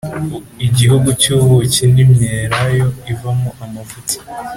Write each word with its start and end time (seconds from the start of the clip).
igihugu 0.67 1.07
cy’ubuki 1.21 1.83
n’imyelayo 1.93 2.87
ivamo 3.11 3.49
amavuta, 3.63 4.15